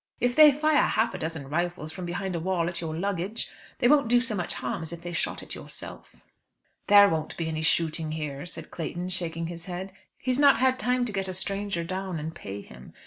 [0.19, 3.87] If they fire half a dozen rifles from behind a wall at your luggage, they
[3.87, 6.15] won't do so much harm as if they shot at yourself."
[6.87, 11.05] "There won't be any shooting here," said Clayton, shaking his head, "he's not had time
[11.05, 12.93] to get a stranger down and pay him.